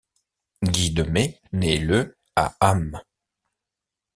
[0.63, 2.99] Guy de Mey naît le à Hamme.